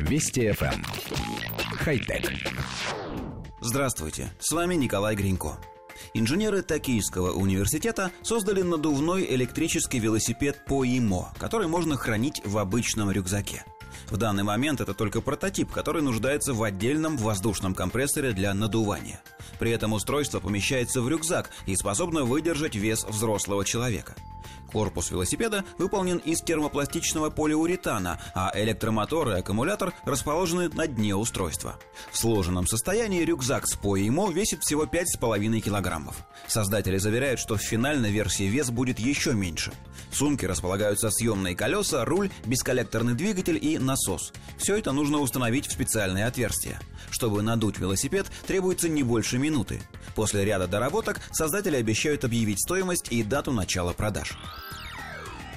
Вести 0.00 0.48
FM. 0.48 0.74
Эм. 0.74 0.84
Хай-тек. 1.78 2.32
Здравствуйте, 3.60 4.32
с 4.38 4.52
вами 4.52 4.74
Николай 4.74 5.14
Гринько. 5.16 5.58
Инженеры 6.14 6.62
Токийского 6.62 7.32
университета 7.32 8.10
создали 8.22 8.62
надувной 8.62 9.26
электрический 9.28 9.98
велосипед 9.98 10.64
ПОИМО, 10.66 11.34
который 11.38 11.66
можно 11.66 11.96
хранить 11.96 12.40
в 12.44 12.56
обычном 12.56 13.10
рюкзаке. 13.10 13.64
В 14.08 14.16
данный 14.16 14.44
момент 14.44 14.80
это 14.80 14.94
только 14.94 15.20
прототип, 15.20 15.70
который 15.70 16.00
нуждается 16.00 16.54
в 16.54 16.62
отдельном 16.62 17.18
воздушном 17.18 17.74
компрессоре 17.74 18.32
для 18.32 18.54
надувания. 18.54 19.20
При 19.58 19.72
этом 19.72 19.92
устройство 19.92 20.40
помещается 20.40 21.02
в 21.02 21.08
рюкзак 21.08 21.50
и 21.66 21.76
способно 21.76 22.24
выдержать 22.24 22.76
вес 22.76 23.04
взрослого 23.04 23.64
человека. 23.64 24.14
Корпус 24.72 25.10
велосипеда 25.10 25.64
выполнен 25.78 26.18
из 26.18 26.40
термопластичного 26.42 27.30
полиуретана, 27.30 28.20
а 28.34 28.52
электромотор 28.54 29.30
и 29.30 29.38
аккумулятор 29.38 29.94
расположены 30.04 30.68
на 30.68 30.86
дне 30.86 31.14
устройства. 31.14 31.78
В 32.12 32.18
сложенном 32.18 32.66
состоянии 32.66 33.24
рюкзак 33.24 33.66
с 33.66 33.76
ПОИМО 33.76 34.30
весит 34.30 34.62
всего 34.62 34.84
5,5 34.84 35.60
килограммов. 35.60 36.16
Создатели 36.46 36.98
заверяют, 36.98 37.40
что 37.40 37.56
в 37.56 37.62
финальной 37.62 38.10
версии 38.10 38.44
вес 38.44 38.70
будет 38.70 38.98
еще 38.98 39.32
меньше. 39.32 39.72
В 40.10 40.16
сумке 40.16 40.46
располагаются 40.46 41.10
съемные 41.10 41.54
колеса, 41.54 42.04
руль, 42.04 42.30
бесколлекторный 42.44 43.14
двигатель 43.14 43.58
и 43.60 43.78
насос. 43.78 44.32
Все 44.58 44.76
это 44.76 44.92
нужно 44.92 45.18
установить 45.18 45.66
в 45.66 45.72
специальные 45.72 46.26
отверстия. 46.26 46.80
Чтобы 47.10 47.42
надуть 47.42 47.78
велосипед, 47.78 48.26
требуется 48.46 48.88
не 48.88 49.02
больше 49.02 49.38
минуты. 49.38 49.80
После 50.18 50.44
ряда 50.44 50.66
доработок 50.66 51.20
создатели 51.30 51.76
обещают 51.76 52.24
объявить 52.24 52.60
стоимость 52.60 53.06
и 53.12 53.22
дату 53.22 53.52
начала 53.52 53.92
продаж. 53.92 54.36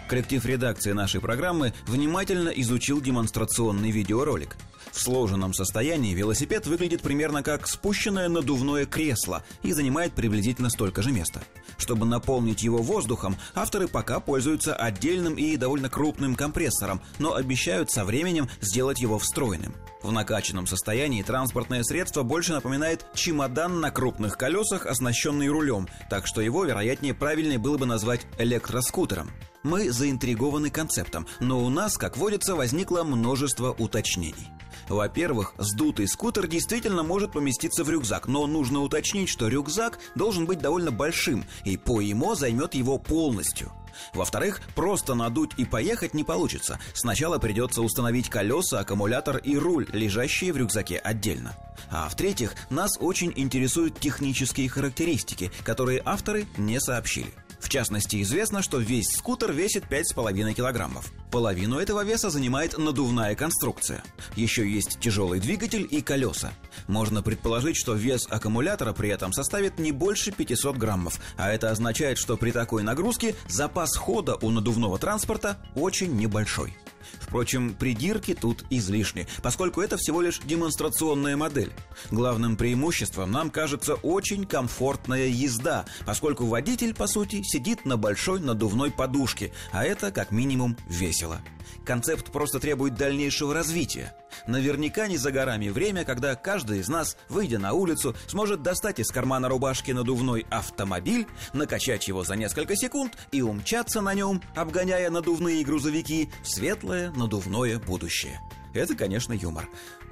Коллектив 0.07 0.45
редакции 0.45 0.91
нашей 0.91 1.19
программы 1.19 1.73
внимательно 1.87 2.49
изучил 2.49 3.01
демонстрационный 3.01 3.89
видеоролик. 3.89 4.55
В 4.91 4.99
сложенном 4.99 5.55
состоянии 5.55 6.13
велосипед 6.13 6.67
выглядит 6.67 7.01
примерно 7.01 7.41
как 7.41 7.67
спущенное 7.67 8.29
надувное 8.29 8.85
кресло 8.85 9.43
и 9.63 9.73
занимает 9.73 10.13
приблизительно 10.13 10.69
столько 10.69 11.01
же 11.01 11.11
места. 11.11 11.41
Чтобы 11.79 12.05
наполнить 12.05 12.61
его 12.61 12.83
воздухом, 12.83 13.37
авторы 13.55 13.87
пока 13.87 14.19
пользуются 14.19 14.75
отдельным 14.75 15.37
и 15.37 15.57
довольно 15.57 15.89
крупным 15.89 16.35
компрессором, 16.35 17.01
но 17.17 17.33
обещают 17.33 17.89
со 17.89 18.05
временем 18.05 18.47
сделать 18.61 19.01
его 19.01 19.17
встроенным. 19.17 19.73
В 20.03 20.11
накачанном 20.11 20.65
состоянии 20.65 21.21
транспортное 21.21 21.83
средство 21.83 22.23
больше 22.23 22.53
напоминает 22.53 23.05
чемодан 23.13 23.79
на 23.79 23.91
крупных 23.91 24.37
колесах, 24.37 24.85
оснащенный 24.85 25.47
рулем, 25.47 25.87
так 26.09 26.25
что 26.25 26.41
его, 26.41 26.65
вероятнее, 26.65 27.13
правильнее 27.13 27.59
было 27.59 27.77
бы 27.77 27.85
назвать 27.85 28.25
электроскутером. 28.39 29.31
Мы 29.63 29.91
заинтригованы 29.91 30.71
концептом, 30.71 31.27
но 31.39 31.63
у 31.63 31.69
нас, 31.69 31.97
как 31.97 32.17
водится, 32.17 32.55
возникло 32.55 33.03
множество 33.03 33.71
уточнений. 33.77 34.47
Во-первых, 34.89 35.53
сдутый 35.57 36.07
скутер 36.07 36.47
действительно 36.47 37.03
может 37.03 37.31
поместиться 37.31 37.83
в 37.83 37.89
рюкзак, 37.89 38.27
но 38.27 38.47
нужно 38.47 38.81
уточнить, 38.81 39.29
что 39.29 39.47
рюкзак 39.47 39.99
должен 40.15 40.45
быть 40.45 40.59
довольно 40.59 40.91
большим, 40.91 41.45
и 41.63 41.77
по 41.77 42.01
ему 42.01 42.35
займет 42.35 42.73
его 42.73 42.97
полностью. 42.97 43.71
Во-вторых, 44.13 44.61
просто 44.75 45.15
надуть 45.15 45.51
и 45.57 45.65
поехать 45.65 46.13
не 46.13 46.23
получится. 46.23 46.79
Сначала 46.93 47.37
придется 47.37 47.81
установить 47.81 48.29
колеса, 48.29 48.79
аккумулятор 48.79 49.37
и 49.37 49.57
руль, 49.57 49.87
лежащие 49.91 50.53
в 50.53 50.57
рюкзаке 50.57 50.97
отдельно. 50.97 51.55
А 51.89 52.07
в-третьих, 52.09 52.55
нас 52.69 52.91
очень 52.99 53.33
интересуют 53.35 53.99
технические 53.99 54.69
характеристики, 54.69 55.51
которые 55.63 56.01
авторы 56.05 56.47
не 56.57 56.79
сообщили. 56.79 57.33
Частности, 57.71 58.21
известно, 58.21 58.61
что 58.61 58.79
весь 58.79 59.07
скутер 59.15 59.53
весит 59.53 59.85
5,5 59.89 60.53
килограммов. 60.53 61.09
Половину 61.31 61.79
этого 61.79 62.03
веса 62.03 62.29
занимает 62.29 62.77
надувная 62.77 63.33
конструкция. 63.33 64.03
Еще 64.35 64.69
есть 64.69 64.99
тяжелый 64.99 65.39
двигатель 65.39 65.87
и 65.89 66.01
колеса. 66.01 66.51
Можно 66.89 67.23
предположить, 67.23 67.77
что 67.77 67.93
вес 67.93 68.27
аккумулятора 68.29 68.91
при 68.91 69.07
этом 69.07 69.31
составит 69.31 69.79
не 69.79 69.93
больше 69.93 70.33
500 70.33 70.75
граммов, 70.75 71.21
а 71.37 71.49
это 71.49 71.71
означает, 71.71 72.17
что 72.17 72.35
при 72.35 72.51
такой 72.51 72.83
нагрузке 72.83 73.35
запас 73.47 73.95
хода 73.95 74.35
у 74.41 74.49
надувного 74.49 74.99
транспорта 74.99 75.55
очень 75.73 76.13
небольшой. 76.17 76.75
Впрочем, 77.19 77.73
придирки 77.73 78.33
тут 78.33 78.63
излишни, 78.69 79.27
поскольку 79.41 79.81
это 79.81 79.97
всего 79.97 80.21
лишь 80.21 80.39
демонстрационная 80.39 81.37
модель. 81.37 81.71
Главным 82.09 82.55
преимуществом 82.55 83.31
нам 83.31 83.49
кажется 83.49 83.95
очень 83.95 84.45
комфортная 84.45 85.27
езда, 85.27 85.85
поскольку 86.05 86.45
водитель, 86.45 86.93
по 86.93 87.07
сути, 87.07 87.41
сидит 87.43 87.85
на 87.85 87.97
большой 87.97 88.39
надувной 88.39 88.91
подушке, 88.91 89.51
а 89.71 89.85
это 89.85 90.11
как 90.11 90.31
минимум 90.31 90.77
весело. 90.87 91.41
Концепт 91.85 92.31
просто 92.31 92.59
требует 92.59 92.95
дальнейшего 92.95 93.53
развития. 93.53 94.13
Наверняка 94.47 95.07
не 95.07 95.17
за 95.17 95.31
горами 95.31 95.69
время, 95.69 96.05
когда 96.05 96.35
каждый 96.35 96.79
из 96.79 96.89
нас, 96.89 97.17
выйдя 97.29 97.59
на 97.59 97.73
улицу, 97.73 98.15
сможет 98.27 98.61
достать 98.61 98.99
из 98.99 99.09
кармана 99.09 99.49
рубашки 99.49 99.91
надувной 99.91 100.45
автомобиль, 100.49 101.27
накачать 101.53 102.07
его 102.07 102.23
за 102.23 102.35
несколько 102.35 102.75
секунд 102.75 103.17
и 103.31 103.41
умчаться 103.41 104.01
на 104.01 104.13
нем, 104.13 104.41
обгоняя 104.55 105.09
надувные 105.09 105.63
грузовики 105.63 106.29
в 106.43 106.49
светлое 106.49 107.11
надувное 107.11 107.79
будущее. 107.79 108.39
Это, 108.73 108.95
конечно, 108.95 109.33
юмор. 109.33 109.67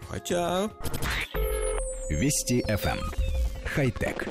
Хотя... 0.10 0.70
Вести 2.10 2.62
FM. 2.68 2.98
Эм. 2.98 3.00
Хай-тек. 3.66 4.28